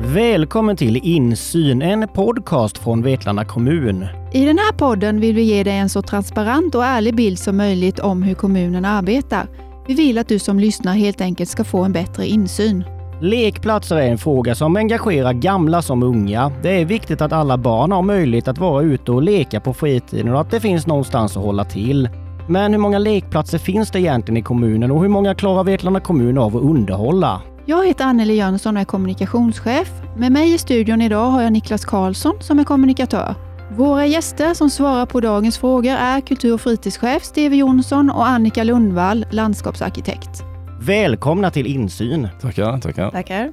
Välkommen 0.00 0.76
till 0.76 0.96
Insyn, 0.96 1.82
en 1.82 2.08
podcast 2.08 2.78
från 2.78 3.02
Vetlanda 3.02 3.44
kommun. 3.44 4.06
I 4.32 4.44
den 4.44 4.58
här 4.58 4.72
podden 4.72 5.20
vill 5.20 5.34
vi 5.34 5.42
ge 5.42 5.64
dig 5.64 5.76
en 5.76 5.88
så 5.88 6.02
transparent 6.02 6.74
och 6.74 6.84
ärlig 6.84 7.16
bild 7.16 7.38
som 7.38 7.56
möjligt 7.56 7.98
om 7.98 8.22
hur 8.22 8.34
kommunen 8.34 8.84
arbetar. 8.84 9.46
Vi 9.86 9.94
vill 9.94 10.18
att 10.18 10.28
du 10.28 10.38
som 10.38 10.58
lyssnar 10.58 10.94
helt 10.94 11.20
enkelt 11.20 11.50
ska 11.50 11.64
få 11.64 11.84
en 11.84 11.92
bättre 11.92 12.26
insyn. 12.26 12.84
Lekplatser 13.20 13.96
är 13.96 14.10
en 14.10 14.18
fråga 14.18 14.54
som 14.54 14.76
engagerar 14.76 15.32
gamla 15.32 15.82
som 15.82 16.02
unga. 16.02 16.52
Det 16.62 16.80
är 16.80 16.84
viktigt 16.84 17.20
att 17.20 17.32
alla 17.32 17.58
barn 17.58 17.92
har 17.92 18.02
möjlighet 18.02 18.48
att 18.48 18.58
vara 18.58 18.82
ute 18.82 19.12
och 19.12 19.22
leka 19.22 19.60
på 19.60 19.74
fritiden 19.74 20.34
och 20.34 20.40
att 20.40 20.50
det 20.50 20.60
finns 20.60 20.86
någonstans 20.86 21.36
att 21.36 21.42
hålla 21.42 21.64
till. 21.64 22.08
Men 22.48 22.72
hur 22.72 22.78
många 22.80 22.98
lekplatser 22.98 23.58
finns 23.58 23.90
det 23.90 24.00
egentligen 24.00 24.36
i 24.36 24.42
kommunen 24.42 24.90
och 24.90 25.02
hur 25.02 25.08
många 25.08 25.34
klarar 25.34 25.64
Vetlanda 25.64 26.00
kommun 26.00 26.38
av 26.38 26.56
att 26.56 26.62
underhålla? 26.62 27.40
Jag 27.68 27.86
heter 27.86 28.04
Anneli 28.04 28.34
Jönsson 28.34 28.76
och 28.76 28.80
är 28.80 28.84
kommunikationschef. 28.84 29.88
Med 30.16 30.32
mig 30.32 30.54
i 30.54 30.58
studion 30.58 31.02
idag 31.02 31.30
har 31.30 31.42
jag 31.42 31.52
Niklas 31.52 31.84
Karlsson 31.84 32.42
som 32.42 32.58
är 32.58 32.64
kommunikatör. 32.64 33.34
Våra 33.76 34.06
gäster 34.06 34.54
som 34.54 34.70
svarar 34.70 35.06
på 35.06 35.20
dagens 35.20 35.58
frågor 35.58 35.90
är 35.92 36.20
kultur 36.20 36.54
och 36.54 36.60
fritidschef 36.60 37.24
Steve 37.24 37.56
Jonsson 37.56 38.10
och 38.10 38.26
Annika 38.26 38.64
Lundvall, 38.64 39.26
landskapsarkitekt. 39.30 40.28
Välkomna 40.80 41.50
till 41.50 41.66
Insyn! 41.66 42.28
Tackar, 42.40 42.80
tackar. 42.80 43.10
Tackar. 43.10 43.52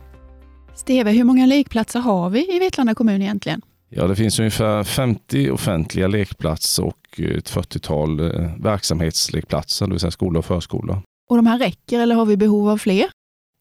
Steve, 0.76 1.12
hur 1.12 1.24
många 1.24 1.46
lekplatser 1.46 2.00
har 2.00 2.30
vi 2.30 2.56
i 2.56 2.60
Vetlanda 2.60 2.96
kommun 2.96 3.22
egentligen? 3.22 3.62
Ja, 3.90 4.08
det 4.08 4.16
finns 4.16 4.40
ungefär 4.40 4.84
50 4.84 5.50
offentliga 5.50 6.08
lekplatser 6.08 6.84
och 6.84 7.20
ett 7.20 7.52
40-tal 7.52 8.20
eh, 8.20 8.52
verksamhetslekplatser, 8.60 9.86
det 9.86 9.92
vill 9.92 10.00
säga 10.00 10.12
skola 10.12 10.40
och 10.40 10.46
förskola. 10.46 11.02
Och 11.30 11.36
de 11.36 11.46
här 11.46 11.60
räcker 11.60 12.00
eller 12.00 12.16
har 12.16 12.26
vi 12.26 12.38
behov 12.38 12.70
av 12.70 12.78
fler? 12.78 13.06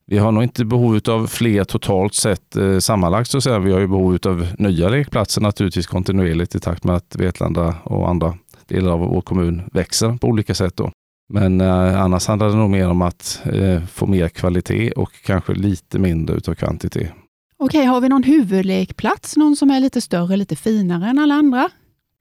Vi 0.07 0.19
har 0.19 0.33
nog 0.33 0.43
inte 0.43 0.65
behov 0.65 1.01
av 1.09 1.27
fler 1.27 1.65
totalt 1.65 2.15
sett 2.15 2.56
eh, 2.56 2.78
sammanlagt. 2.78 3.31
Så 3.31 3.39
att 3.39 3.45
säga. 3.45 3.59
Vi 3.59 3.73
har 3.73 3.81
ju 3.81 3.87
behov 3.87 4.19
av 4.27 4.47
nya 4.59 4.89
lekplatser 4.89 5.41
naturligtvis 5.41 5.87
kontinuerligt 5.87 6.55
i 6.55 6.61
takt 6.61 6.84
med 6.84 6.97
att 6.97 7.17
Vetlanda 7.17 7.75
och 7.84 8.09
andra 8.09 8.34
delar 8.67 8.93
av 8.93 9.01
vår 9.01 9.20
kommun 9.20 9.62
växer 9.73 10.17
på 10.17 10.27
olika 10.27 10.55
sätt. 10.55 10.77
Då. 10.77 10.91
Men 11.28 11.61
eh, 11.61 12.01
annars 12.01 12.27
handlar 12.27 12.48
det 12.48 12.56
nog 12.56 12.70
mer 12.70 12.89
om 12.89 13.03
att 13.03 13.41
eh, 13.45 13.84
få 13.84 14.06
mer 14.06 14.28
kvalitet 14.28 14.93
och 14.93 15.12
kanske 15.25 15.55
lite 15.55 15.98
mindre 15.98 16.37
utav 16.37 16.55
kvantitet. 16.55 17.12
Okej, 17.56 17.84
har 17.84 18.00
vi 18.00 18.09
någon 18.09 18.23
huvudlekplats? 18.23 19.37
Någon 19.37 19.56
som 19.56 19.71
är 19.71 19.81
lite 19.81 20.00
större, 20.00 20.37
lite 20.37 20.56
finare 20.56 21.09
än 21.11 21.19
alla 21.19 21.34
andra? 21.34 21.71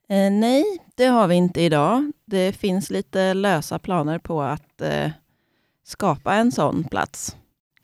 Eh, 0.09 0.31
nej, 0.31 0.63
det 0.95 1.05
har 1.05 1.27
vi 1.27 1.35
inte 1.35 1.61
idag. 1.61 2.11
Det 2.25 2.53
finns 2.55 2.89
lite 2.89 3.33
lösa 3.33 3.79
planer 3.79 4.19
på 4.19 4.41
att 4.41 4.81
eh, 4.81 5.11
skapa 5.85 6.35
en 6.35 6.52
sån 6.52 6.83
plats. 6.83 7.35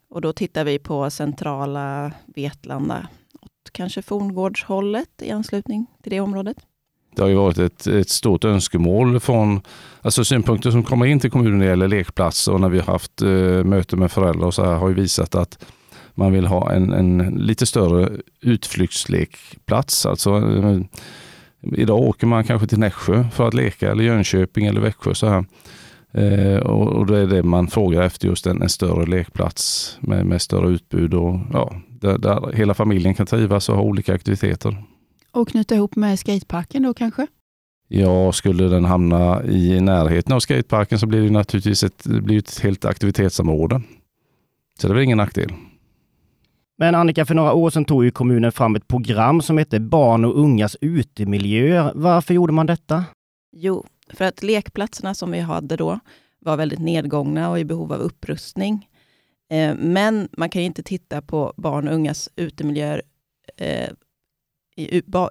Och 0.09 0.21
då 0.21 0.33
tittar 0.33 0.63
vi 0.63 0.79
på 0.79 1.09
centrala 1.09 2.11
Vetlanda, 2.35 3.07
åt 3.41 3.71
kanske 3.71 4.01
Forngårdshållet 4.01 5.09
i 5.21 5.31
anslutning 5.31 5.85
till 6.03 6.09
det 6.11 6.19
området. 6.19 6.57
Det 7.15 7.21
har 7.21 7.29
ju 7.29 7.35
varit 7.35 7.57
ett, 7.57 7.87
ett 7.87 8.09
stort 8.09 8.45
önskemål 8.45 9.19
från 9.19 9.61
alltså 10.01 10.25
synpunkter 10.25 10.71
som 10.71 10.83
kommer 10.83 11.05
in 11.05 11.19
till 11.19 11.31
kommunen 11.31 11.57
när 11.57 11.65
det 11.65 11.69
gäller 11.69 11.87
lekplatser 11.87 12.53
och 12.53 12.61
när 12.61 12.69
vi 12.69 12.79
har 12.79 12.93
haft 12.93 13.21
eh, 13.21 13.63
möten 13.63 13.99
med 13.99 14.11
föräldrar 14.11 14.47
och 14.47 14.53
så 14.53 14.65
här 14.65 14.75
har 14.75 14.89
ju 14.89 14.93
visat 14.93 15.35
att 15.35 15.65
man 16.15 16.33
vill 16.33 16.45
ha 16.45 16.71
en, 16.71 16.93
en 16.93 17.17
lite 17.17 17.65
större 17.65 18.09
utflyktslekplats. 18.41 20.05
Alltså, 20.05 20.37
eh, 20.37 20.79
idag 21.61 21.99
åker 21.99 22.27
man 22.27 22.43
kanske 22.43 22.67
till 22.67 22.79
Nässjö 22.79 23.25
för 23.33 23.47
att 23.47 23.53
leka 23.53 23.91
eller 23.91 24.03
Jönköping 24.03 24.65
eller 24.65 24.81
Växjö. 24.81 25.15
Så 25.15 25.27
här. 25.27 25.45
Eh, 26.11 26.57
och, 26.57 26.87
och 26.87 27.05
då 27.05 27.13
är 27.13 27.27
det 27.27 27.43
man 27.43 27.67
frågar 27.67 28.01
efter 28.01 28.27
just 28.27 28.47
en, 28.47 28.61
en 28.61 28.69
större 28.69 29.05
lekplats 29.05 29.97
med, 30.01 30.25
med 30.25 30.41
större 30.41 30.69
utbud 30.69 31.13
och 31.13 31.39
ja, 31.53 31.75
där, 31.89 32.17
där 32.17 32.51
hela 32.53 32.73
familjen 32.73 33.13
kan 33.13 33.25
trivas 33.25 33.69
och 33.69 33.75
ha 33.75 33.83
olika 33.83 34.13
aktiviteter. 34.13 34.83
Och 35.31 35.47
knyta 35.47 35.75
ihop 35.75 35.95
med 35.95 36.19
skateparken 36.19 36.83
då 36.83 36.93
kanske? 36.93 37.27
Ja, 37.87 38.31
skulle 38.31 38.63
den 38.63 38.85
hamna 38.85 39.43
i 39.43 39.81
närheten 39.81 40.33
av 40.33 40.39
skateparken 40.39 40.99
så 40.99 41.07
blir 41.07 41.21
det 41.21 41.29
naturligtvis 41.29 41.83
ett, 41.83 42.03
det 42.03 42.21
blir 42.21 42.37
ett 42.37 42.59
helt 42.59 42.85
aktivitetsområde. 42.85 43.81
Så 44.81 44.87
det 44.87 44.91
är 44.91 44.95
väl 44.95 45.03
ingen 45.03 45.17
nackdel. 45.17 45.53
Men 46.77 46.95
Annika, 46.95 47.25
för 47.25 47.35
några 47.35 47.53
år 47.53 47.69
sedan 47.69 47.85
tog 47.85 48.03
ju 48.03 48.11
kommunen 48.11 48.51
fram 48.51 48.75
ett 48.75 48.87
program 48.87 49.41
som 49.41 49.57
hette 49.57 49.79
Barn 49.79 50.25
och 50.25 50.39
ungas 50.39 50.77
utemiljöer. 50.81 51.91
Varför 51.95 52.33
gjorde 52.33 52.53
man 52.53 52.65
detta? 52.65 53.05
Jo, 53.51 53.85
för 54.13 54.25
att 54.25 54.43
lekplatserna 54.43 55.13
som 55.13 55.31
vi 55.31 55.39
hade 55.39 55.75
då 55.75 55.99
var 56.39 56.57
väldigt 56.57 56.79
nedgångna 56.79 57.49
och 57.49 57.59
i 57.59 57.65
behov 57.65 57.93
av 57.93 57.99
upprustning. 57.99 58.89
Eh, 59.49 59.75
men 59.75 60.29
man 60.31 60.49
kan 60.49 60.61
inte 60.61 60.83
titta 60.83 61.21
på 61.21 61.53
barn 61.57 61.87
och 61.87 61.93
ungas 61.93 62.29
utemiljöer 62.35 63.01
eh, 63.57 63.89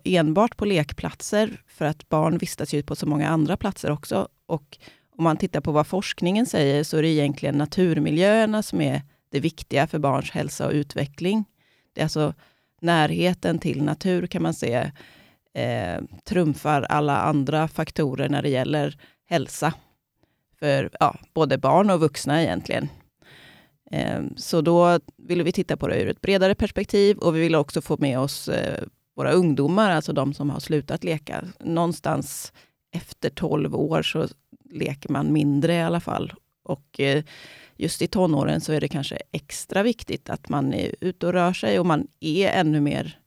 enbart 0.04 0.56
på 0.56 0.64
lekplatser, 0.64 1.62
för 1.66 1.84
att 1.84 2.08
barn 2.08 2.38
vistas 2.38 2.74
ju 2.74 2.82
på 2.82 2.96
så 2.96 3.06
många 3.06 3.28
andra 3.28 3.56
platser 3.56 3.90
också. 3.90 4.28
Och 4.46 4.78
om 5.16 5.24
man 5.24 5.36
tittar 5.36 5.60
på 5.60 5.72
vad 5.72 5.86
forskningen 5.86 6.46
säger, 6.46 6.84
så 6.84 6.96
är 6.96 7.02
det 7.02 7.08
egentligen 7.08 7.58
naturmiljöerna 7.58 8.62
som 8.62 8.80
är 8.80 9.02
det 9.30 9.40
viktiga 9.40 9.86
för 9.86 9.98
barns 9.98 10.30
hälsa 10.30 10.66
och 10.66 10.72
utveckling. 10.72 11.44
Det 11.92 12.00
är 12.00 12.04
alltså 12.04 12.34
närheten 12.80 13.58
till 13.58 13.82
natur 13.82 14.26
kan 14.26 14.42
man 14.42 14.54
säga 14.54 14.92
eh, 15.58 16.00
trumfar 16.24 16.82
alla 16.82 17.16
andra 17.16 17.68
faktorer 17.68 18.28
när 18.28 18.42
det 18.42 18.48
gäller 18.48 18.96
hälsa. 19.26 19.72
För 20.58 20.90
ja, 21.00 21.16
både 21.34 21.58
barn 21.58 21.90
och 21.90 22.00
vuxna 22.00 22.42
egentligen. 22.42 22.88
Eh, 23.90 24.22
så 24.36 24.60
då 24.60 25.00
ville 25.16 25.42
vi 25.42 25.52
titta 25.52 25.76
på 25.76 25.88
det 25.88 26.02
ur 26.02 26.08
ett 26.08 26.20
bredare 26.20 26.54
perspektiv 26.54 27.18
och 27.18 27.36
vi 27.36 27.40
ville 27.40 27.58
också 27.58 27.80
få 27.80 27.96
med 28.00 28.18
oss 28.18 28.48
eh, 28.48 28.84
våra 29.16 29.32
ungdomar, 29.32 29.90
alltså 29.90 30.12
de 30.12 30.34
som 30.34 30.50
har 30.50 30.60
slutat 30.60 31.04
leka. 31.04 31.44
Någonstans 31.60 32.52
efter 32.94 33.30
12 33.30 33.74
år 33.74 34.02
så 34.02 34.28
leker 34.70 35.08
man 35.08 35.32
mindre 35.32 35.74
i 35.74 35.82
alla 35.82 36.00
fall. 36.00 36.32
Och 36.64 37.00
eh, 37.00 37.24
just 37.76 38.02
i 38.02 38.06
tonåren 38.06 38.60
så 38.60 38.72
är 38.72 38.80
det 38.80 38.88
kanske 38.88 39.18
extra 39.32 39.82
viktigt 39.82 40.30
att 40.30 40.48
man 40.48 40.74
är 40.74 40.94
ute 41.00 41.26
och 41.26 41.32
rör 41.32 41.52
sig 41.52 41.78
och 41.78 41.86
man 41.86 42.06
är 42.20 42.48
ännu 42.48 42.80
mer 42.80 43.18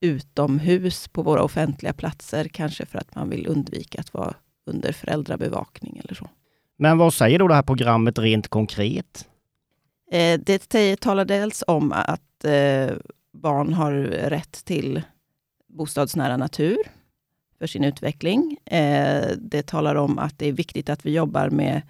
utomhus 0.00 1.08
på 1.08 1.22
våra 1.22 1.42
offentliga 1.42 1.92
platser, 1.92 2.48
kanske 2.48 2.86
för 2.86 2.98
att 2.98 3.14
man 3.14 3.30
vill 3.30 3.46
undvika 3.46 4.00
att 4.00 4.14
vara 4.14 4.34
under 4.66 4.92
föräldrabevakning 4.92 6.00
eller 6.04 6.14
så. 6.14 6.28
Men 6.76 6.98
vad 6.98 7.14
säger 7.14 7.38
då 7.38 7.48
det 7.48 7.54
här 7.54 7.62
programmet 7.62 8.18
rent 8.18 8.48
konkret? 8.48 9.28
Eh, 10.10 10.40
det 10.44 10.96
talar 11.00 11.24
dels 11.24 11.64
om 11.66 11.92
att 11.92 12.44
eh, 12.44 12.90
barn 13.32 13.72
har 13.72 13.92
rätt 14.30 14.64
till 14.64 15.02
bostadsnära 15.68 16.36
natur 16.36 16.78
för 17.58 17.66
sin 17.66 17.84
utveckling. 17.84 18.56
Eh, 18.64 19.28
det 19.38 19.66
talar 19.66 19.94
om 19.94 20.18
att 20.18 20.38
det 20.38 20.48
är 20.48 20.52
viktigt 20.52 20.88
att 20.88 21.06
vi 21.06 21.14
jobbar 21.14 21.50
med 21.50 21.82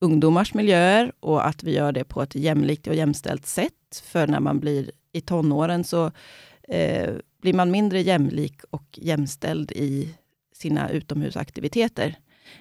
ungdomars 0.00 0.54
miljöer 0.54 1.12
och 1.20 1.46
att 1.46 1.62
vi 1.62 1.74
gör 1.74 1.92
det 1.92 2.04
på 2.04 2.22
ett 2.22 2.34
jämlikt 2.34 2.86
och 2.86 2.94
jämställt 2.94 3.46
sätt. 3.46 4.02
För 4.04 4.26
när 4.26 4.40
man 4.40 4.60
blir 4.60 4.90
i 5.12 5.20
tonåren 5.20 5.84
så 5.84 6.10
eh, 6.68 7.14
blir 7.44 7.54
man 7.54 7.70
mindre 7.70 8.00
jämlik 8.00 8.60
och 8.70 8.98
jämställd 9.02 9.72
i 9.72 10.14
sina 10.54 10.90
utomhusaktiviteter. 10.90 12.16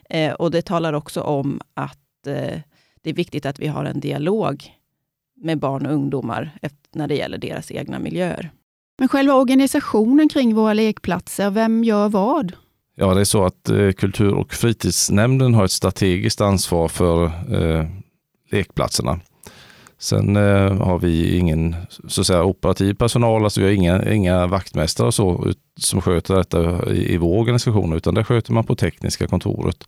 Eh, 0.09 0.33
och 0.33 0.51
det 0.51 0.61
talar 0.61 0.93
också 0.93 1.21
om 1.21 1.61
att 1.73 2.27
eh, 2.27 2.59
det 3.01 3.09
är 3.09 3.13
viktigt 3.13 3.45
att 3.45 3.59
vi 3.59 3.67
har 3.67 3.85
en 3.85 3.99
dialog 3.99 4.63
med 5.35 5.59
barn 5.59 5.85
och 5.85 5.93
ungdomar 5.93 6.57
när 6.93 7.07
det 7.07 7.15
gäller 7.15 7.37
deras 7.37 7.71
egna 7.71 7.99
miljöer. 7.99 8.51
Men 8.99 9.07
själva 9.07 9.35
organisationen 9.35 10.29
kring 10.29 10.55
våra 10.55 10.73
lekplatser, 10.73 11.49
vem 11.49 11.83
gör 11.83 12.09
vad? 12.09 12.51
Ja, 12.95 13.13
det 13.13 13.21
är 13.21 13.25
så 13.25 13.45
att 13.45 13.69
eh, 13.69 13.91
kultur 13.91 14.33
och 14.33 14.53
fritidsnämnden 14.53 15.53
har 15.53 15.65
ett 15.65 15.71
strategiskt 15.71 16.41
ansvar 16.41 16.87
för 16.87 17.25
eh, 17.25 17.87
lekplatserna. 18.51 19.19
Sen 19.99 20.35
eh, 20.35 20.77
har 20.77 20.99
vi 20.99 21.37
ingen 21.37 21.75
så 22.07 22.21
att 22.21 22.27
säga, 22.27 22.43
operativ 22.43 22.93
personal, 22.93 23.43
alltså 23.43 23.61
vi 23.61 23.65
har 23.65 23.73
inga, 23.73 24.13
inga 24.13 24.47
vaktmästare 24.47 25.07
och 25.07 25.13
så, 25.13 25.53
som 25.79 26.01
sköter 26.01 26.35
detta 26.35 26.91
i, 26.91 27.13
i 27.13 27.17
vår 27.17 27.39
organisation, 27.39 27.93
utan 27.93 28.13
det 28.13 28.23
sköter 28.23 28.53
man 28.53 28.63
på 28.63 28.75
tekniska 28.75 29.27
kontoret. 29.27 29.87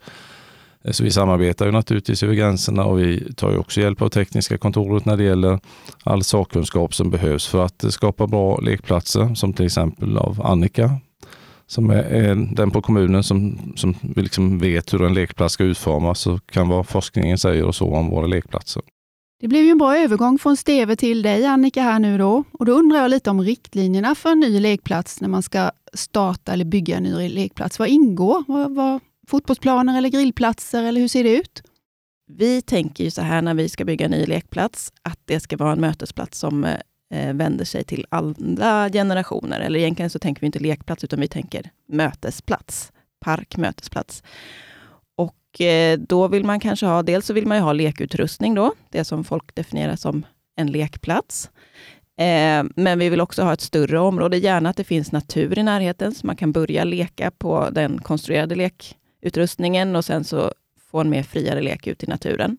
Eh, 0.84 0.92
så 0.92 1.04
vi 1.04 1.12
samarbetar 1.12 1.66
ju 1.66 1.72
naturligtvis 1.72 2.24
över 2.24 2.34
gränserna 2.34 2.86
och 2.86 3.00
vi 3.00 3.34
tar 3.34 3.52
ju 3.52 3.58
också 3.58 3.82
hjälp 3.82 4.02
av 4.02 4.10
tekniska 4.10 4.58
kontoret 4.58 5.06
när 5.06 5.18
det 5.18 5.24
gäller 5.24 5.60
all 6.04 6.24
sakkunskap 6.24 6.96
som 6.96 7.10
behövs 7.10 7.48
för 7.48 7.66
att 7.66 7.86
skapa 7.90 8.28
bra 8.28 8.58
lekplatser, 8.58 9.36
som 9.36 9.54
till 9.54 9.66
exempel 9.66 10.18
av 10.18 10.42
Annika, 10.46 10.92
som 11.68 11.90
är 11.90 12.56
den 12.56 12.72
på 12.72 12.82
kommunen 12.82 13.24
som, 13.24 13.60
som 13.76 13.96
liksom 14.02 14.60
vet 14.60 14.94
hur 14.94 15.04
en 15.04 15.14
lekplats 15.14 15.54
ska 15.54 15.64
utformas 15.64 16.28
och 16.28 16.52
kan 16.52 16.68
vad 16.68 16.88
forskningen 16.88 17.38
säger 17.38 17.64
och 17.64 17.76
så 17.76 17.96
om 17.96 18.10
våra 18.10 18.28
lekplatser. 18.28 18.84
Det 19.40 19.48
blev 19.48 19.64
ju 19.64 19.70
en 19.70 19.78
bra 19.78 19.98
övergång 19.98 20.40
från 20.40 20.58
Steve 20.58 20.96
till 20.96 21.22
dig 21.22 21.46
Annika 21.46 21.82
här 21.82 22.00
nu 22.00 22.18
då. 22.18 22.44
Och 22.52 22.66
då 22.66 22.72
undrar 22.72 23.00
jag 23.00 23.12
lite 23.12 23.30
om 23.30 23.42
riktlinjerna 23.42 24.16
för 24.16 24.32
en 24.32 24.40
ny 24.40 24.60
lekplats 24.60 25.22
när 25.22 25.28
man 25.28 25.44
ska 25.44 25.72
starta 25.94 26.54
eller 26.54 26.66
bygga 26.66 26.98
en 26.98 27.04
ny 27.04 27.30
lekplats. 27.30 27.80
Vad 27.80 27.88
ingår? 27.88 28.44
Vad, 28.48 28.76
vad, 28.76 29.00
fotbollsplaner 29.28 29.98
eller 29.98 30.10
grillplatser 30.10 30.84
eller 30.84 31.02
hur 31.02 31.08
ser 31.08 31.24
det 31.24 31.38
ut? 31.38 31.64
Vi 32.28 32.62
tänker 32.62 33.04
ju 33.04 33.12
så 33.12 33.22
här 33.22 33.42
när 33.42 33.54
vi 33.54 33.70
ska 33.70 33.86
bygga 33.86 34.06
en 34.06 34.12
ny 34.12 34.26
lekplats, 34.26 34.94
att 35.02 35.20
det 35.26 35.40
ska 35.40 35.58
vara 35.58 35.72
en 35.72 35.82
mötesplats 35.82 36.40
som 36.40 36.64
eh, 37.14 37.34
vänder 37.34 37.66
sig 37.66 37.84
till 37.84 38.06
alla 38.10 38.90
generationer. 38.90 39.60
Eller 39.60 39.80
egentligen 39.80 40.10
så 40.10 40.20
tänker 40.20 40.42
vi 40.42 40.46
inte 40.46 40.60
lekplats, 40.60 41.04
utan 41.04 41.20
vi 41.20 41.28
tänker 41.28 41.70
mötesplats. 41.88 42.92
Park, 43.20 43.58
mötesplats. 43.58 44.24
Och 45.56 45.62
eh, 45.62 46.00
då 46.00 46.28
vill 46.28 46.46
man 46.46 46.60
kanske 46.60 46.86
ha, 46.86 47.04
dels 47.04 47.26
så 47.26 47.34
vill 47.34 47.48
man 47.48 47.58
ju 47.58 47.64
ha 47.64 47.74
lekutrustning 47.74 48.56
då, 48.56 48.74
det 48.90 49.04
som 49.04 49.24
folk 49.24 49.56
definierar 49.56 49.96
som 49.96 50.26
en 50.56 50.68
lekplats. 50.68 51.50
Eh, 52.18 52.64
men 52.76 53.00
vi 53.00 53.10
vill 53.10 53.22
också 53.22 53.44
ha 53.44 53.54
ett 53.54 53.62
större 53.62 54.00
område, 54.00 54.38
gärna 54.38 54.70
att 54.70 54.78
det 54.78 54.84
finns 54.84 55.12
natur 55.12 55.60
i 55.60 55.64
närheten, 55.64 56.16
så 56.16 56.28
man 56.28 56.36
kan 56.36 56.52
börja 56.52 56.84
leka 56.84 57.32
på 57.32 57.70
den 57.72 58.00
konstruerade 58.00 58.56
lekutrustningen 58.56 59.96
och 59.96 60.06
sen 60.06 60.24
så 60.24 60.54
få 60.92 61.00
en 61.00 61.10
mer 61.10 61.24
friare 61.24 61.62
lek 61.62 61.88
ut 61.88 62.04
i 62.04 62.08
naturen. 62.08 62.58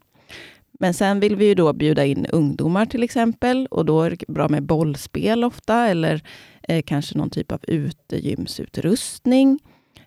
Men 0.81 0.95
sen 0.95 1.21
vill 1.21 1.37
vi 1.37 1.47
ju 1.47 1.55
då 1.55 1.73
bjuda 1.73 2.05
in 2.05 2.27
ungdomar 2.27 2.87
till 2.87 3.03
exempel 3.03 3.67
och 3.71 3.85
då 3.85 4.03
är 4.03 4.11
det 4.11 4.25
bra 4.29 4.49
med 4.49 4.63
bollspel 4.63 5.45
ofta 5.45 5.87
eller 5.87 6.23
eh, 6.63 6.83
kanske 6.83 7.19
någon 7.19 7.31
typ 7.31 7.53
av 7.53 7.61
utegymsutrustning. 7.63 9.59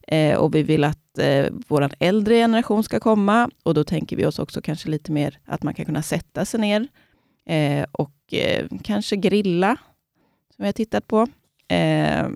Eh, 0.08 0.38
och 0.38 0.56
vi 0.56 0.64
vill 0.64 0.84
att 0.84 1.09
eh, 1.20 1.50
vår 1.68 1.90
äldre 2.00 2.36
generation 2.36 2.84
ska 2.84 3.00
komma 3.00 3.50
och 3.64 3.74
då 3.74 3.84
tänker 3.84 4.16
vi 4.16 4.26
oss 4.26 4.40
också 4.40 4.62
kanske 4.62 4.90
lite 4.90 5.12
mer 5.12 5.40
att 5.46 5.64
man 5.64 5.74
kan 5.74 5.86
kunna 5.86 6.02
sätta 6.02 6.46
sig 6.46 6.60
ner 6.60 6.88
eh, 7.46 7.86
och 7.92 8.34
eh, 8.34 8.68
kanske 8.84 9.16
grilla, 9.16 9.78
som 10.56 10.64
vi 10.64 10.66
har 10.66 10.74
tittat 10.74 11.08
på. 11.08 11.28
Eh, 11.68 12.28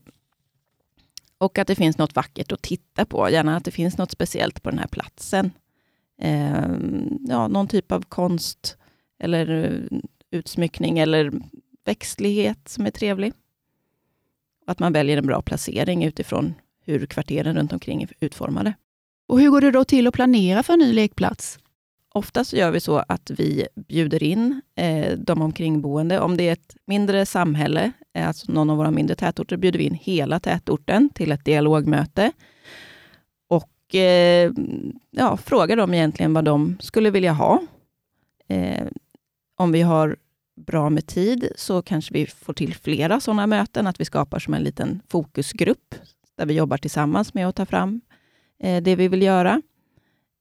och 1.37 1.57
att 1.57 1.67
det 1.67 1.75
finns 1.75 1.97
något 1.97 2.15
vackert 2.15 2.51
att 2.51 2.61
titta 2.61 3.05
på, 3.05 3.29
gärna 3.29 3.57
att 3.57 3.65
det 3.65 3.71
finns 3.71 3.97
något 3.97 4.11
speciellt 4.11 4.63
på 4.63 4.69
den 4.69 4.79
här 4.79 4.87
platsen 4.87 5.51
eh, 6.17 6.77
ja, 7.19 7.47
någon 7.47 7.67
typ 7.67 7.91
av 7.91 8.01
konst 8.01 8.77
eller 9.19 9.49
eh, 9.49 9.99
utsmyckning 10.31 10.99
eller 10.99 11.31
växtlighet 11.85 12.69
som 12.69 12.85
är 12.85 12.91
trevlig. 12.91 13.33
att 14.65 14.79
man 14.79 14.93
väljer 14.93 15.17
en 15.17 15.27
bra 15.27 15.41
placering 15.41 16.03
utifrån 16.03 16.53
hur 16.85 17.05
kvarteren 17.05 17.55
runt 17.57 17.73
omkring 17.73 18.03
är 18.03 18.09
utformade. 18.19 18.73
Och 19.27 19.39
hur 19.39 19.49
går 19.49 19.61
det 19.61 19.71
då 19.71 19.83
till 19.83 20.07
att 20.07 20.13
planera 20.13 20.63
för 20.63 20.73
en 20.73 20.79
ny 20.79 20.93
lekplats? 20.93 21.59
Oftast 22.13 22.53
gör 22.53 22.71
vi 22.71 22.79
så 22.79 23.03
att 23.07 23.29
vi 23.29 23.67
bjuder 23.75 24.23
in 24.23 24.61
eh, 24.75 25.17
de 25.17 25.41
omkringboende. 25.41 26.19
Om 26.19 26.37
det 26.37 26.49
är 26.49 26.53
ett 26.53 26.75
mindre 26.87 27.25
samhälle, 27.25 27.91
eh, 28.13 28.27
alltså 28.27 28.51
någon 28.51 28.69
av 28.69 28.77
våra 28.77 28.91
mindre 28.91 29.15
tätorter, 29.15 29.57
bjuder 29.57 29.79
vi 29.79 29.85
in 29.85 29.93
hela 29.93 30.39
tätorten 30.39 31.09
till 31.09 31.31
ett 31.31 31.45
dialogmöte 31.45 32.31
eh, 33.93 34.51
ja, 35.11 35.37
frågar 35.37 35.77
dem 35.77 35.93
egentligen 35.93 36.33
vad 36.33 36.45
de 36.45 36.77
skulle 36.79 37.09
vilja 37.09 37.31
ha. 37.31 37.61
Eh, 38.47 38.87
om 39.57 39.71
vi 39.71 39.81
har 39.81 40.17
bra 40.55 40.89
med 40.89 41.07
tid 41.07 41.47
så 41.55 41.81
kanske 41.81 42.13
vi 42.13 42.25
får 42.25 42.53
till 42.53 42.75
flera 42.75 43.19
sådana 43.19 43.47
möten, 43.47 43.87
att 43.87 43.99
vi 43.99 44.05
skapar 44.05 44.39
som 44.39 44.53
en 44.53 44.63
liten 44.63 45.01
fokusgrupp 45.07 45.95
där 46.37 46.45
vi 46.45 46.53
jobbar 46.53 46.77
tillsammans 46.77 47.33
med 47.33 47.47
att 47.47 47.55
ta 47.55 47.65
fram 47.65 48.01
eh, 48.59 48.83
det 48.83 48.95
vi 48.95 49.07
vill 49.07 49.21
göra. 49.21 49.61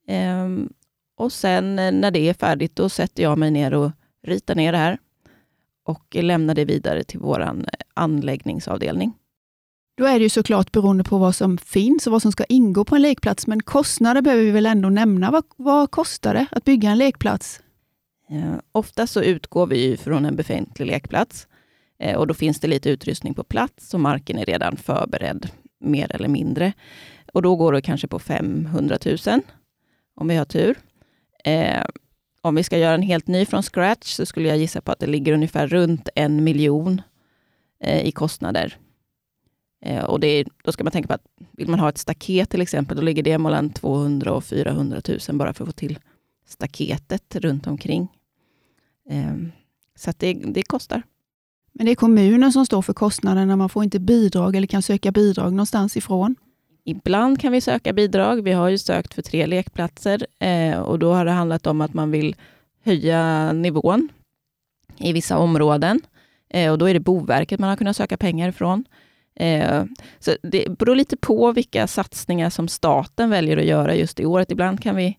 Ehm, 0.06 0.72
och 1.16 1.32
sen 1.32 1.78
eh, 1.78 1.92
när 1.92 2.10
det 2.10 2.28
är 2.28 2.34
färdigt, 2.34 2.76
då 2.76 2.88
sätter 2.88 3.22
jag 3.22 3.38
mig 3.38 3.50
ner 3.50 3.74
och 3.74 3.90
ritar 4.22 4.54
ner 4.54 4.72
det 4.72 4.78
här 4.78 4.98
och 5.84 6.14
lämnar 6.14 6.54
det 6.54 6.64
vidare 6.64 7.04
till 7.04 7.20
vår 7.20 7.64
anläggningsavdelning. 7.94 9.12
Då 9.94 10.04
är 10.04 10.18
det 10.18 10.22
ju 10.22 10.28
såklart 10.28 10.72
beroende 10.72 11.04
på 11.04 11.18
vad 11.18 11.34
som 11.34 11.58
finns 11.58 12.06
och 12.06 12.12
vad 12.12 12.22
som 12.22 12.32
ska 12.32 12.44
ingå 12.44 12.84
på 12.84 12.96
en 12.96 13.02
lekplats, 13.02 13.46
men 13.46 13.62
kostnader 13.62 14.22
behöver 14.22 14.44
vi 14.44 14.50
väl 14.50 14.66
ändå 14.66 14.88
nämna. 14.88 15.30
Vad, 15.30 15.44
vad 15.56 15.90
kostar 15.90 16.34
det 16.34 16.46
att 16.50 16.64
bygga 16.64 16.90
en 16.90 16.98
lekplats? 16.98 17.60
Eh, 18.30 18.54
ofta 18.72 19.06
så 19.06 19.22
utgår 19.22 19.66
vi 19.66 19.96
från 19.96 20.24
en 20.24 20.36
befintlig 20.36 20.86
lekplats 20.86 21.46
eh, 21.98 22.16
och 22.16 22.26
då 22.26 22.34
finns 22.34 22.60
det 22.60 22.68
lite 22.68 22.90
utrustning 22.90 23.34
på 23.34 23.44
plats 23.44 23.94
och 23.94 24.00
marken 24.00 24.38
är 24.38 24.44
redan 24.44 24.76
förberedd, 24.76 25.50
mer 25.82 26.12
eller 26.14 26.28
mindre. 26.28 26.72
Och 27.32 27.42
då 27.42 27.56
går 27.56 27.72
det 27.72 27.82
kanske 27.82 28.08
på 28.08 28.18
500 28.18 28.98
000 29.26 29.40
om 30.14 30.28
vi 30.28 30.36
har 30.36 30.44
tur. 30.44 30.78
Eh, 31.44 31.84
om 32.40 32.54
vi 32.54 32.62
ska 32.62 32.78
göra 32.78 32.94
en 32.94 33.02
helt 33.02 33.26
ny 33.26 33.46
från 33.46 33.62
scratch 33.62 34.06
så 34.06 34.26
skulle 34.26 34.48
jag 34.48 34.58
gissa 34.58 34.80
på 34.80 34.92
att 34.92 34.98
det 34.98 35.06
ligger 35.06 35.32
ungefär 35.32 35.66
runt 35.66 36.08
en 36.14 36.44
miljon 36.44 37.00
eh, 37.80 38.06
i 38.06 38.12
kostnader. 38.12 38.76
Eh, 39.84 40.04
och 40.04 40.20
det 40.20 40.26
är, 40.26 40.46
då 40.64 40.72
ska 40.72 40.84
man 40.84 40.92
tänka 40.92 41.08
på 41.08 41.14
att 41.14 41.26
vill 41.52 41.68
man 41.68 41.80
ha 41.80 41.88
ett 41.88 41.98
staket 41.98 42.50
till 42.50 42.60
exempel, 42.60 42.96
då 42.96 43.02
ligger 43.02 43.22
det 43.22 43.38
mellan 43.38 43.70
200 43.70 44.30
000 44.30 44.36
och 44.36 44.44
400 44.44 45.00
000 45.28 45.38
bara 45.38 45.54
för 45.54 45.64
att 45.64 45.68
få 45.68 45.72
till 45.72 45.98
staketet 46.46 47.36
runt 47.36 47.66
omkring. 47.66 48.08
Eh, 49.10 49.34
så 49.94 50.10
att 50.10 50.18
det, 50.18 50.32
det 50.32 50.62
kostar. 50.62 51.02
Men 51.72 51.86
det 51.86 51.92
är 51.92 51.96
kommunen 51.96 52.52
som 52.52 52.66
står 52.66 52.82
för 52.82 52.92
kostnaderna, 52.92 53.56
man 53.56 53.68
får 53.68 53.84
inte 53.84 54.00
bidrag 54.00 54.56
eller 54.56 54.66
kan 54.66 54.82
söka 54.82 55.12
bidrag 55.12 55.52
någonstans 55.52 55.96
ifrån? 55.96 56.36
Ibland 56.84 57.40
kan 57.40 57.52
vi 57.52 57.60
söka 57.60 57.92
bidrag. 57.92 58.42
Vi 58.42 58.52
har 58.52 58.68
ju 58.68 58.78
sökt 58.78 59.14
för 59.14 59.22
tre 59.22 59.46
lekplatser 59.46 60.26
eh, 60.38 60.78
och 60.78 60.98
då 60.98 61.12
har 61.12 61.24
det 61.24 61.30
handlat 61.30 61.66
om 61.66 61.80
att 61.80 61.94
man 61.94 62.10
vill 62.10 62.36
höja 62.84 63.52
nivån 63.52 64.08
i 64.98 65.12
vissa 65.12 65.38
områden. 65.38 66.00
Eh, 66.48 66.72
och 66.72 66.78
då 66.78 66.86
är 66.88 66.94
det 66.94 67.00
Boverket 67.00 67.60
man 67.60 67.68
har 67.68 67.76
kunnat 67.76 67.96
söka 67.96 68.16
pengar 68.16 68.48
ifrån. 68.48 68.84
Eh, 69.34 69.84
så 70.18 70.36
det 70.42 70.78
beror 70.78 70.94
lite 70.94 71.16
på 71.16 71.52
vilka 71.52 71.86
satsningar 71.86 72.50
som 72.50 72.68
staten 72.68 73.30
väljer 73.30 73.56
att 73.56 73.64
göra 73.64 73.94
just 73.94 74.20
i 74.20 74.26
året. 74.26 74.50
Ibland 74.50 74.82
kan 74.82 74.96
vi 74.96 75.18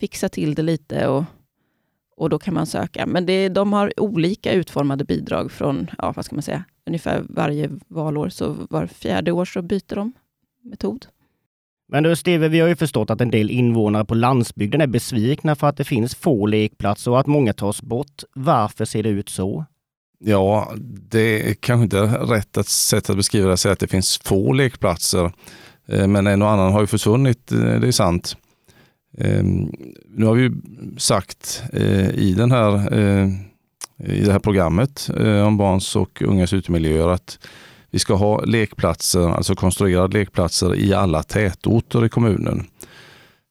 fixa 0.00 0.28
till 0.28 0.54
det 0.54 0.62
lite 0.62 1.06
och, 1.06 1.24
och 2.16 2.30
då 2.30 2.38
kan 2.38 2.54
man 2.54 2.66
söka. 2.66 3.06
Men 3.06 3.26
det, 3.26 3.48
de 3.48 3.72
har 3.72 4.00
olika 4.00 4.52
utformade 4.52 5.04
bidrag 5.04 5.52
från, 5.52 5.90
ja, 5.98 6.12
vad 6.16 6.24
ska 6.24 6.36
man 6.36 6.42
säga, 6.42 6.64
ungefär 6.86 7.22
varje 7.28 7.70
valår. 7.88 8.28
Så 8.28 8.56
var 8.70 8.86
fjärde 8.86 9.32
år 9.32 9.44
så 9.44 9.62
byter 9.62 9.94
de 9.94 10.12
metod. 10.62 11.06
Men 11.88 12.02
du 12.02 12.16
Steve, 12.16 12.48
vi 12.48 12.60
har 12.60 12.68
ju 12.68 12.76
förstått 12.76 13.10
att 13.10 13.20
en 13.20 13.30
del 13.30 13.50
invånare 13.50 14.04
på 14.04 14.14
landsbygden 14.14 14.80
är 14.80 14.86
besvikna 14.86 15.56
för 15.56 15.66
att 15.66 15.76
det 15.76 15.84
finns 15.84 16.14
få 16.14 16.46
lekplatser 16.46 17.10
och 17.10 17.20
att 17.20 17.26
många 17.26 17.52
tas 17.52 17.82
bort. 17.82 18.22
Varför 18.34 18.84
ser 18.84 19.02
det 19.02 19.08
ut 19.08 19.28
så? 19.28 19.64
Ja, 20.18 20.72
det 21.10 21.50
är 21.50 21.54
kanske 21.54 21.82
inte 21.82 22.02
rätt 22.06 22.56
att 22.56 22.68
sätt 22.68 23.10
att 23.10 23.16
beskriva 23.16 23.46
det, 23.46 23.52
att 23.52 23.60
säga 23.60 23.72
att 23.72 23.78
det 23.78 23.86
finns 23.86 24.18
få 24.18 24.52
lekplatser. 24.52 25.32
Eh, 25.86 26.06
men 26.06 26.26
en 26.26 26.42
och 26.42 26.50
annan 26.50 26.72
har 26.72 26.80
ju 26.80 26.86
försvunnit, 26.86 27.52
eh, 27.52 27.58
det 27.58 27.88
är 27.88 27.92
sant. 27.92 28.36
Ehm, 29.18 29.72
nu 30.08 30.26
har 30.26 30.34
vi 30.34 30.50
sagt 30.96 31.62
eh, 31.72 32.10
i, 32.10 32.34
den 32.36 32.50
här, 32.50 32.92
eh, 32.98 33.28
i 34.16 34.20
det 34.24 34.32
här 34.32 34.38
programmet 34.38 35.10
eh, 35.16 35.46
om 35.46 35.56
barns 35.56 35.96
och 35.96 36.22
ungas 36.22 36.52
utemiljöer 36.52 37.08
att 37.08 37.38
vi 37.90 37.98
ska 37.98 38.14
ha 38.14 38.44
lekplatser, 38.44 39.28
alltså 39.28 39.54
konstruerade 39.54 40.18
lekplatser 40.18 40.74
i 40.74 40.94
alla 40.94 41.22
tätorter 41.22 42.04
i 42.04 42.08
kommunen. 42.08 42.66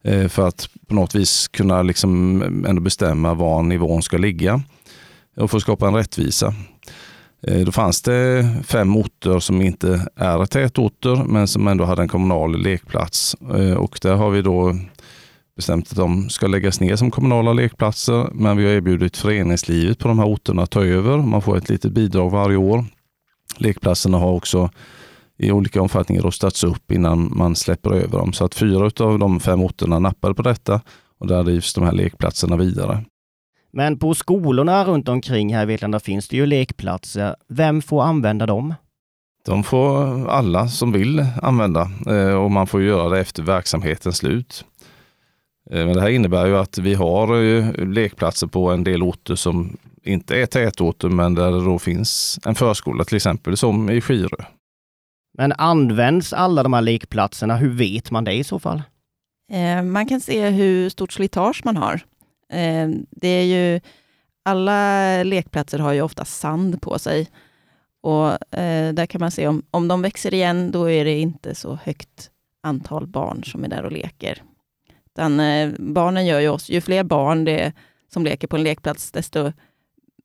Eh, 0.04 0.28
för 0.28 0.48
att 0.48 0.70
på 0.88 0.96
något 0.96 1.16
vis 1.16 1.48
kunna 1.48 1.82
liksom 1.82 2.42
ändå 2.68 2.82
bestämma 2.82 3.34
var 3.34 3.64
nivån 3.64 4.02
ska 4.02 4.18
ligga 4.18 4.62
och 5.38 5.52
för 5.52 5.58
att 5.58 5.64
skapa 5.64 5.88
en 5.88 5.96
rättvisa. 5.96 6.54
Då 7.66 7.72
fanns 7.72 8.02
det 8.02 8.50
fem 8.64 8.96
orter 8.96 9.40
som 9.40 9.62
inte 9.62 10.08
är 10.16 10.46
tätorter 10.46 11.24
men 11.24 11.48
som 11.48 11.68
ändå 11.68 11.86
hade 11.86 12.02
en 12.02 12.08
kommunal 12.08 12.62
lekplats. 12.62 13.34
Och 13.78 14.00
där 14.02 14.16
har 14.16 14.30
vi 14.30 14.42
då 14.42 14.76
bestämt 15.56 15.92
att 15.92 15.98
de 15.98 16.30
ska 16.30 16.48
läggas 16.48 16.80
ner 16.80 16.96
som 16.96 17.12
kommunala 17.12 17.54
lekplatser. 17.54 18.30
Men 18.34 18.58
vi 18.58 18.66
har 18.66 18.72
erbjudit 18.72 19.18
föreningslivet 19.18 20.00
på 20.00 20.08
de 20.08 20.20
här 20.20 20.28
orterna 20.28 20.64
att 20.64 20.72
ta 20.72 20.86
över. 20.86 21.18
Man 21.18 21.42
får 21.42 21.58
ett 21.58 21.70
litet 21.70 21.92
bidrag 21.92 22.30
varje 22.30 22.58
år. 22.58 22.86
Lekplatserna 23.58 24.18
har 24.18 24.32
också 24.32 24.70
i 25.38 25.52
olika 25.52 25.82
omfattning 25.82 26.20
rustats 26.20 26.64
upp 26.64 26.92
innan 26.92 27.38
man 27.38 27.56
släpper 27.56 27.94
över 27.94 28.18
dem. 28.20 28.34
Så 28.34 28.46
att 28.46 28.56
fyra 28.56 29.06
av 29.06 29.20
de 29.20 29.40
fem 29.40 29.62
orterna 29.62 30.00
nappade 30.00 30.34
på 30.34 30.42
detta 30.42 30.82
och 31.20 31.28
där 31.28 31.44
drivs 31.44 31.74
de 31.74 31.84
här 31.84 31.92
lekplatserna 31.92 32.58
vidare. 32.58 33.06
Men 33.74 34.00
på 34.00 34.14
skolorna 34.14 34.86
runt 34.86 35.10
omkring 35.10 35.56
här 35.56 35.64
i 35.64 35.66
Vetlanda 35.66 36.00
finns 36.00 36.28
det 36.28 36.38
ju 36.38 36.46
lekplatser. 36.46 37.36
Vem 37.50 37.82
får 37.82 38.04
använda 38.04 38.46
dem? 38.46 38.74
De 39.46 39.64
får 39.64 40.28
alla 40.30 40.68
som 40.68 40.92
vill 40.92 41.26
använda 41.42 41.92
eh, 42.08 42.34
och 42.34 42.52
man 42.52 42.68
får 42.68 42.82
göra 42.82 43.10
det 43.10 43.20
efter 43.20 43.44
verksamhetens 43.44 44.18
slut. 44.18 44.66
Eh, 45.72 45.86
men 45.86 45.94
det 45.94 46.02
här 46.02 46.10
innebär 46.10 46.46
ju 46.46 46.58
att 46.58 46.78
vi 46.78 46.94
har 46.94 47.86
lekplatser 47.86 48.48
på 48.48 48.72
en 48.72 48.84
del 48.84 49.04
orter 49.04 49.36
som 49.36 49.78
inte 50.04 50.42
är 50.42 50.46
tätorter 50.46 51.10
men 51.10 51.36
där 51.36 51.52
det 51.52 51.66
då 51.66 51.80
finns 51.80 52.40
en 52.46 52.56
förskola 52.56 53.04
till 53.04 53.16
exempel 53.16 53.58
som 53.58 53.90
i 53.90 54.02
Skirö. 54.02 54.46
Men 55.38 55.52
används 55.52 56.34
alla 56.34 56.64
de 56.64 56.74
här 56.74 56.82
lekplatserna? 56.82 57.56
Hur 57.56 57.70
vet 57.70 58.12
man 58.12 58.24
det 58.24 58.34
i 58.34 58.44
så 58.44 58.60
fall? 58.60 58.82
Eh, 59.52 59.84
man 59.84 60.08
kan 60.08 60.22
se 60.22 60.50
hur 60.50 60.90
stort 60.90 61.14
slitage 61.14 61.62
man 61.66 61.78
har. 61.78 61.94
Eh, 62.54 62.90
det 63.12 63.28
är 63.28 63.44
ju, 63.44 63.82
alla 64.46 65.24
lekplatser 65.24 65.80
har 65.80 65.94
ju 65.94 66.02
ofta 66.02 66.26
sand 66.26 66.82
på 66.82 67.00
sig. 67.00 67.28
Och 68.04 68.58
eh, 68.58 68.94
där 68.94 69.06
kan 69.06 69.20
man 69.20 69.32
se 69.32 69.48
om, 69.48 69.64
om 69.72 69.88
de 69.88 70.02
växer 70.02 70.34
igen, 70.34 70.72
då 70.72 70.90
är 70.90 71.06
det 71.06 71.20
inte 71.20 71.56
så 71.56 71.80
högt 71.84 72.30
antal 72.64 73.08
barn 73.08 73.44
som 73.44 73.64
är 73.64 73.68
där 73.68 73.84
och 73.84 73.92
leker. 73.92 74.44
Utan, 75.16 75.40
eh, 75.40 75.72
barnen 75.80 76.26
gör 76.26 76.40
ju 76.40 76.50
oss, 76.50 76.70
ju 76.70 76.82
fler 76.82 77.04
barn 77.04 77.46
det 77.46 77.60
är 77.60 77.74
som 78.14 78.24
leker 78.24 78.48
på 78.48 78.56
en 78.56 78.64
lekplats, 78.64 79.12
desto 79.12 79.52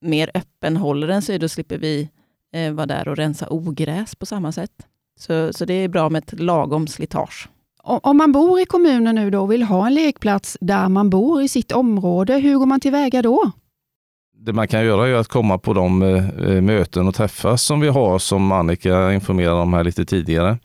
mer 0.01 0.31
öppen 0.35 0.77
håller 0.77 1.07
den 1.07 1.23
sig, 1.23 1.39
då 1.39 1.49
slipper 1.49 1.79
vi 1.79 2.11
eh, 2.53 2.73
vara 2.73 2.87
där 2.87 3.09
och 3.09 3.17
rensa 3.17 3.47
ogräs 3.51 4.15
på 4.15 4.27
samma 4.27 4.53
sätt. 4.53 4.73
Så, 5.19 5.53
så 5.53 5.65
det 5.65 5.75
är 5.75 5.89
bra 5.89 6.11
med 6.11 6.23
ett 6.23 6.41
lagom 6.41 6.87
slitage. 6.87 7.49
Om 7.83 8.17
man 8.17 8.33
bor 8.33 8.61
i 8.61 8.65
kommunen 8.65 9.15
nu 9.15 9.31
då 9.31 9.41
och 9.41 9.53
vill 9.53 9.63
ha 9.63 9.87
en 9.87 9.95
lekplats 9.95 10.59
där 10.61 10.89
man 10.89 11.11
bor 11.11 11.43
i 11.43 11.49
sitt 11.49 11.73
område, 11.73 12.39
hur 12.39 12.59
går 12.59 12.67
man 12.67 12.81
tillväga 12.81 13.23
då? 13.23 13.51
Det 14.39 14.53
man 14.53 14.69
kan 14.69 14.85
göra 14.85 15.09
är 15.09 15.15
att 15.15 15.29
komma 15.29 15.59
på 15.59 15.73
de 15.73 16.03
eh, 16.03 16.61
möten 16.61 17.09
och 17.09 17.15
träffar 17.15 17.57
som 17.57 17.81
vi 17.81 17.89
har, 17.89 18.19
som 18.19 18.53
Annika 18.53 19.13
informerade 19.13 19.61
om 19.61 19.75
här 19.75 19.85
lite 19.85 20.05
tidigare. 20.05 20.59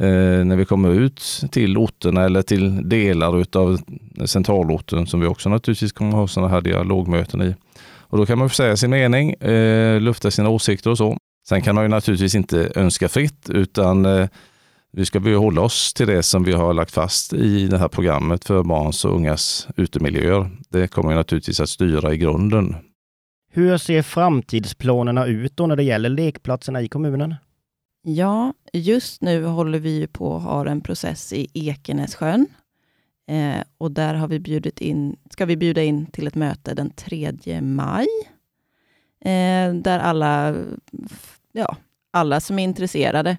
Eh, 0.00 0.44
när 0.44 0.56
vi 0.56 0.64
kommer 0.64 0.90
ut 0.90 1.22
till 1.50 1.78
orterna 1.78 2.24
eller 2.24 2.42
till 2.42 2.88
delar 2.88 3.56
av 3.56 3.78
centralorten 4.26 5.06
som 5.06 5.20
vi 5.20 5.26
också 5.26 5.48
naturligtvis 5.48 5.92
kommer 5.92 6.12
ha 6.12 6.28
sådana 6.28 6.52
här 6.52 6.60
dialogmöten 6.60 7.42
i. 7.42 7.54
Och 8.00 8.18
då 8.18 8.26
kan 8.26 8.38
man 8.38 8.48
få 8.48 8.54
säga 8.54 8.76
sin 8.76 8.90
mening, 8.90 9.32
eh, 9.32 10.00
lufta 10.00 10.30
sina 10.30 10.48
åsikter 10.48 10.90
och 10.90 10.98
så. 10.98 11.16
Sen 11.48 11.62
kan 11.62 11.74
man 11.74 11.84
ju 11.84 11.88
naturligtvis 11.88 12.34
inte 12.34 12.72
önska 12.74 13.08
fritt 13.08 13.50
utan 13.50 14.06
eh, 14.06 14.28
vi 14.92 15.04
ska 15.04 15.20
hålla 15.20 15.60
oss 15.60 15.94
till 15.94 16.06
det 16.06 16.22
som 16.22 16.44
vi 16.44 16.52
har 16.52 16.74
lagt 16.74 16.90
fast 16.90 17.32
i 17.32 17.66
det 17.66 17.78
här 17.78 17.88
programmet 17.88 18.44
för 18.44 18.62
barns 18.62 19.04
och 19.04 19.14
ungas 19.14 19.68
utemiljöer. 19.76 20.50
Det 20.68 20.88
kommer 20.88 21.14
naturligtvis 21.14 21.60
att 21.60 21.68
styra 21.68 22.14
i 22.14 22.18
grunden. 22.18 22.76
Hur 23.52 23.78
ser 23.78 24.02
framtidsplanerna 24.02 25.26
ut 25.26 25.56
då 25.56 25.66
när 25.66 25.76
det 25.76 25.82
gäller 25.82 26.08
lekplatserna 26.08 26.82
i 26.82 26.88
kommunen? 26.88 27.34
Ja, 28.10 28.54
just 28.72 29.22
nu 29.22 29.44
håller 29.44 29.78
vi 29.78 30.06
på 30.06 30.36
att 30.36 30.42
ha 30.42 30.68
en 30.68 30.80
process 30.80 31.32
i 31.32 31.48
Ekenässjön. 31.54 32.46
Eh, 33.26 33.64
och 33.78 33.90
där 33.92 34.14
har 34.14 34.28
vi 34.28 34.40
bjudit 34.40 34.80
in, 34.80 35.16
ska 35.30 35.46
vi 35.46 35.56
bjuda 35.56 35.82
in 35.82 36.06
till 36.06 36.26
ett 36.26 36.34
möte 36.34 36.74
den 36.74 36.90
3 36.90 37.60
maj. 37.60 38.06
Eh, 39.20 39.74
där 39.74 39.98
alla, 39.98 40.54
ja, 41.52 41.76
alla 42.10 42.40
som 42.40 42.58
är 42.58 42.64
intresserade 42.64 43.30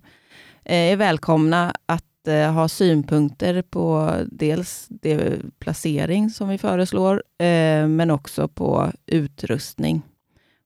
eh, 0.65 0.91
är 0.91 0.95
välkomna 0.95 1.73
att 1.85 2.27
eh, 2.27 2.53
ha 2.53 2.67
synpunkter 2.67 3.61
på 3.61 4.15
dels 4.31 4.87
det 4.89 5.41
placering 5.59 6.29
som 6.29 6.49
vi 6.49 6.57
föreslår, 6.57 7.23
eh, 7.37 7.87
men 7.87 8.11
också 8.11 8.47
på 8.47 8.91
utrustning 9.05 10.01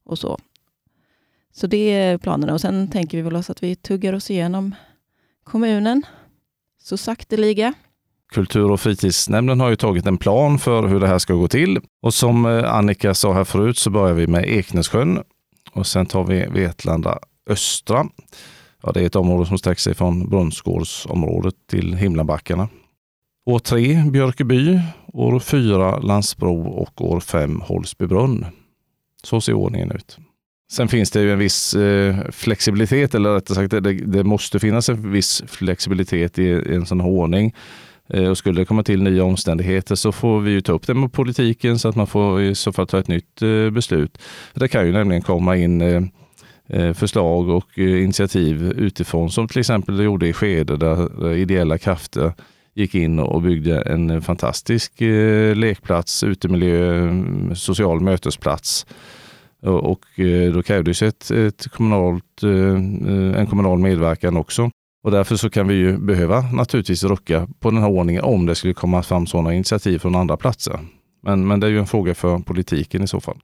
och 0.05 0.19
så. 0.19 0.39
Så 1.55 1.67
det 1.67 1.77
är 1.77 2.17
planerna 2.17 2.53
och 2.53 2.61
sen 2.61 2.87
tänker 2.87 3.17
vi 3.17 3.21
väl 3.21 3.35
oss 3.35 3.49
att 3.49 3.63
vi 3.63 3.75
tuggar 3.75 4.13
oss 4.13 4.31
igenom 4.31 4.75
kommunen 5.43 6.03
så 6.81 6.97
sakteliga. 6.97 7.73
Kultur 8.31 8.71
och 8.71 8.79
fritidsnämnden 8.79 9.59
har 9.59 9.69
ju 9.69 9.75
tagit 9.75 10.05
en 10.05 10.17
plan 10.17 10.59
för 10.59 10.87
hur 10.87 10.99
det 10.99 11.07
här 11.07 11.19
ska 11.19 11.33
gå 11.33 11.47
till. 11.47 11.79
Och 12.01 12.13
som 12.13 12.45
eh, 12.45 12.73
Annika 12.73 13.13
sa 13.13 13.33
här 13.33 13.43
förut 13.43 13.77
så 13.77 13.89
börjar 13.89 14.13
vi 14.13 14.27
med 14.27 14.45
Eknässjön 14.45 15.23
och 15.71 15.87
sen 15.87 16.05
tar 16.05 16.23
vi 16.23 16.45
Vetlanda 16.45 17.19
östra. 17.49 18.05
Ja, 18.83 18.91
det 18.91 19.01
är 19.01 19.05
ett 19.05 19.15
område 19.15 19.45
som 19.45 19.57
sträcker 19.57 19.81
sig 19.81 19.93
från 19.93 20.29
Brunnsgårdsområdet 20.29 21.55
till 21.69 21.93
Himlabackarna. 21.93 22.69
År 23.45 23.59
tre 23.59 24.03
Björkeby, 24.11 24.79
år 25.13 25.39
fyra 25.39 25.99
Landsbro 25.99 26.67
och 26.67 27.11
år 27.11 27.19
fem 27.19 27.61
Holsbybrunn. 27.61 28.45
Så 29.23 29.41
ser 29.41 29.53
ordningen 29.53 29.91
ut. 29.91 30.17
Sen 30.73 30.87
finns 30.87 31.11
det 31.11 31.21
ju 31.21 31.31
en 31.31 31.39
viss 31.39 31.73
eh, 31.73 32.15
flexibilitet, 32.31 33.15
eller 33.15 33.33
rättare 33.33 33.55
sagt 33.55 33.71
det, 33.71 33.93
det, 33.93 34.23
måste 34.23 34.59
finnas 34.59 34.89
en 34.89 35.11
viss 35.11 35.43
flexibilitet 35.47 36.39
i, 36.39 36.43
i 36.43 36.75
en 36.75 36.85
sån 36.85 37.01
här 37.01 37.07
ordning. 37.07 37.53
Eh, 38.09 38.29
och 38.29 38.37
skulle 38.37 38.61
det 38.61 38.65
komma 38.65 38.83
till 38.83 39.03
nya 39.03 39.23
omständigheter 39.23 39.95
så 39.95 40.11
får 40.11 40.39
vi 40.39 40.51
ju 40.51 40.61
ta 40.61 40.71
upp 40.71 40.87
det 40.87 40.93
med 40.93 41.11
politiken 41.11 41.79
så 41.79 41.89
att 41.89 41.95
man 41.95 42.07
får 42.07 42.41
i 42.41 42.55
så 42.55 42.71
fall 42.71 42.87
ta 42.87 42.99
ett 42.99 43.07
nytt 43.07 43.41
eh, 43.41 43.69
beslut. 43.69 44.17
Det 44.53 44.67
kan 44.67 44.85
ju 44.85 44.91
nämligen 44.91 45.21
komma 45.21 45.57
in 45.57 45.81
eh, 45.81 46.03
eh 46.67 46.93
förslag 46.93 47.49
och 47.49 47.79
eh, 47.79 48.03
initiativ 48.03 48.71
utifrån 48.77 49.31
som 49.31 49.47
till 49.47 49.59
exempel 49.59 49.97
det 49.97 50.03
gjorde 50.03 50.27
i 50.27 50.33
Skede 50.33 50.77
där 50.77 51.33
ideella 51.33 51.77
krafter 51.77 52.33
gick 52.73 52.95
in 52.95 53.19
och 53.19 53.41
byggde 53.41 53.81
en 53.81 54.21
fantastisk 54.21 55.01
eh, 55.01 55.55
lekplats, 55.55 56.23
utemiljö, 56.23 56.97
mm, 56.97 57.55
social 57.55 57.99
mötesplats 58.01 58.85
och 59.63 60.19
eh, 60.19 60.53
då 60.53 60.63
krävdes 60.63 61.01
ett, 61.01 61.31
ett 61.31 61.67
kommunalt, 61.71 62.43
eh, 62.43 63.39
en 63.39 63.47
kommunal 63.47 63.79
medverkan 63.79 64.37
också. 64.37 64.69
Och 65.03 65.11
därför 65.11 65.35
så 65.35 65.49
kan 65.49 65.67
vi 65.67 65.73
ju 65.73 65.97
behöva 65.97 66.41
naturligtvis 66.41 67.03
rucka 67.03 67.47
på 67.59 67.71
den 67.71 67.81
här 67.81 67.89
ordningen 67.89 68.23
om 68.23 68.45
det 68.45 68.55
skulle 68.55 68.73
komma 68.73 69.03
fram 69.03 69.27
sådana 69.27 69.53
initiativ 69.53 69.99
från 69.99 70.15
andra 70.15 70.37
platser. 70.37 70.79
Men, 71.23 71.47
men 71.47 71.59
det 71.59 71.67
är 71.67 71.71
ju 71.71 71.79
en 71.79 71.87
fråga 71.87 72.15
för 72.15 72.39
politiken 72.39 73.03
i 73.03 73.07
så 73.07 73.19
fall. 73.19 73.37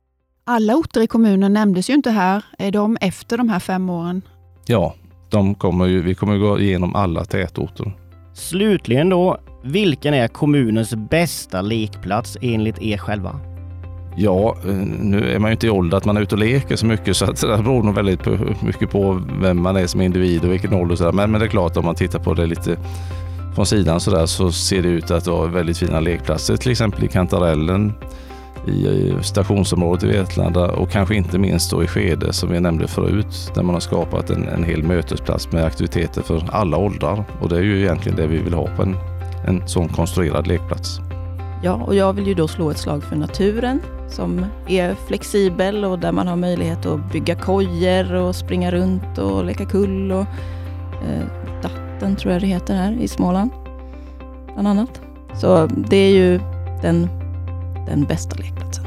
Alla 0.43 0.75
orter 0.75 1.01
i 1.01 1.07
kommunen 1.07 1.53
nämndes 1.53 1.89
ju 1.89 1.93
inte 1.93 2.11
här. 2.11 2.45
Är 2.57 2.71
de 2.71 2.97
efter 3.01 3.37
de 3.37 3.49
här 3.49 3.59
fem 3.59 3.89
åren? 3.89 4.21
Ja, 4.65 4.95
de 5.29 5.55
kommer 5.55 5.85
ju, 5.85 6.01
vi 6.01 6.15
kommer 6.15 6.37
gå 6.37 6.59
igenom 6.59 6.95
alla 6.95 7.25
tätorter. 7.25 7.91
Slutligen 8.33 9.09
då, 9.09 9.37
vilken 9.63 10.13
är 10.13 10.27
kommunens 10.27 10.95
bästa 10.95 11.61
lekplats 11.61 12.37
enligt 12.41 12.81
er 12.81 12.97
själva? 12.97 13.39
Ja, 14.21 14.55
nu 14.99 15.31
är 15.31 15.39
man 15.39 15.49
ju 15.49 15.51
inte 15.51 15.67
i 15.67 15.69
ålder 15.69 15.97
att 15.97 16.05
man 16.05 16.17
är 16.17 16.21
ute 16.21 16.35
och 16.35 16.39
leker 16.39 16.75
så 16.75 16.85
mycket 16.85 17.17
så 17.17 17.25
att 17.25 17.41
det 17.41 17.47
beror 17.47 17.83
nog 17.83 17.95
väldigt 17.95 18.25
mycket 18.61 18.91
på 18.91 19.21
vem 19.41 19.61
man 19.61 19.75
är 19.75 19.87
som 19.87 20.01
individ 20.01 20.45
och 20.45 20.51
vilken 20.51 20.73
ålder. 20.73 20.95
Så 20.95 21.03
där. 21.03 21.11
Men, 21.11 21.31
men 21.31 21.39
det 21.39 21.45
är 21.45 21.49
klart 21.49 21.77
om 21.77 21.85
man 21.85 21.95
tittar 21.95 22.19
på 22.19 22.33
det 22.33 22.45
lite 22.45 22.77
från 23.55 23.65
sidan 23.65 23.99
så 23.99 24.11
där 24.11 24.25
så 24.25 24.51
ser 24.51 24.81
det 24.81 24.89
ut 24.89 25.11
att 25.11 25.27
vara 25.27 25.47
väldigt 25.47 25.77
fina 25.77 25.99
lekplatser. 25.99 26.57
Till 26.57 26.71
exempel 26.71 27.03
i 27.03 27.07
Kantarellen, 27.07 27.93
i 28.67 29.13
stationsområdet 29.21 30.03
i 30.03 30.07
Vetlanda 30.07 30.71
och 30.71 30.91
kanske 30.91 31.15
inte 31.15 31.37
minst 31.37 31.71
då 31.71 31.83
i 31.83 31.87
Skede 31.87 32.33
som 32.33 32.51
vi 32.51 32.59
nämnde 32.59 32.87
förut 32.87 33.51
där 33.55 33.63
man 33.63 33.73
har 33.73 33.79
skapat 33.79 34.29
en, 34.29 34.47
en 34.47 34.63
hel 34.63 34.83
mötesplats 34.83 35.51
med 35.51 35.65
aktiviteter 35.65 36.21
för 36.21 36.43
alla 36.51 36.77
åldrar. 36.77 37.23
Och 37.41 37.49
det 37.49 37.57
är 37.57 37.63
ju 37.63 37.79
egentligen 37.79 38.17
det 38.17 38.27
vi 38.27 38.37
vill 38.37 38.53
ha 38.53 38.67
på 38.75 38.81
en, 38.81 38.95
en 39.47 39.67
sån 39.67 39.87
konstruerad 39.87 40.47
lekplats. 40.47 41.01
Ja, 41.61 41.73
och 41.73 41.95
jag 41.95 42.13
vill 42.13 42.27
ju 42.27 42.33
då 42.33 42.47
slå 42.47 42.71
ett 42.71 42.77
slag 42.77 43.03
för 43.03 43.15
naturen 43.15 43.81
som 44.09 44.45
är 44.67 44.95
flexibel 45.07 45.85
och 45.85 45.99
där 45.99 46.11
man 46.11 46.27
har 46.27 46.35
möjlighet 46.35 46.85
att 46.85 47.11
bygga 47.11 47.35
kojer 47.35 48.13
och 48.13 48.35
springa 48.35 48.71
runt 48.71 49.17
och 49.17 49.45
leka 49.45 49.65
kull 49.65 50.11
och 50.11 50.25
eh, 51.07 51.25
Datten 51.61 52.15
tror 52.15 52.33
jag 52.33 52.41
det 52.41 52.47
heter 52.47 52.75
här 52.75 52.97
i 53.01 53.07
Småland, 53.07 53.49
bland 54.53 54.67
annat. 54.67 55.01
Så 55.33 55.65
det 55.65 55.97
är 55.97 56.11
ju 56.11 56.39
den, 56.81 57.09
den 57.87 58.03
bästa 58.03 58.35
lekplatsen. 58.35 58.85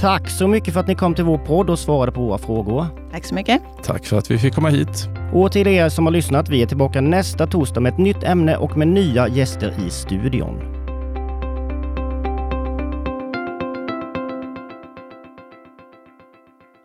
Tack 0.00 0.30
så 0.30 0.48
mycket 0.48 0.74
för 0.74 0.80
att 0.80 0.88
ni 0.88 0.94
kom 0.94 1.14
till 1.14 1.24
vår 1.24 1.38
podd 1.38 1.70
och 1.70 1.78
svarade 1.78 2.12
på 2.12 2.20
våra 2.20 2.38
frågor. 2.38 2.86
Tack 3.12 3.24
så 3.24 3.34
mycket. 3.34 3.62
Tack 3.82 4.06
för 4.06 4.18
att 4.18 4.30
vi 4.30 4.38
fick 4.38 4.54
komma 4.54 4.68
hit. 4.68 5.08
Och 5.32 5.52
till 5.52 5.66
er 5.66 5.88
som 5.88 6.06
har 6.06 6.12
lyssnat, 6.12 6.48
vi 6.48 6.62
är 6.62 6.66
tillbaka 6.66 7.00
nästa 7.00 7.46
torsdag 7.46 7.80
med 7.80 7.92
ett 7.92 7.98
nytt 7.98 8.22
ämne 8.24 8.56
och 8.56 8.76
med 8.76 8.88
nya 8.88 9.28
gäster 9.28 9.74
i 9.86 9.90
studion. 9.90 10.79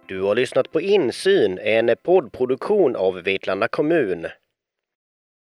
Du 0.08 0.22
har 0.22 0.36
lyssnat 0.36 0.72
på 0.72 0.82
Insyn, 0.82 1.60
en 1.60 1.96
poddproduktion 2.04 2.96
av 2.96 3.24
Vetlanda 3.24 3.68
kommun. 3.68 4.28